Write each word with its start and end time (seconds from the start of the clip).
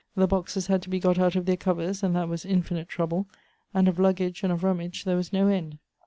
The 0.15 0.25
boxes 0.25 0.65
had 0.65 0.81
to 0.81 0.89
be 0.89 0.99
got 0.99 1.19
out 1.19 1.35
of 1.35 1.45
their 1.45 1.55
covers, 1.55 2.01
and 2.01 2.15
that 2.15 2.27
was 2.27 2.43
infinite 2.43 2.89
trouble; 2.89 3.27
and 3.71 3.87
of 3.87 3.99
luggage 3.99 4.41
and 4.41 4.51
of 4.51 4.63
rummage 4.63 5.03
there 5.03 5.15
was 5.15 5.31
no 5.31 5.45
end. 5.45 5.77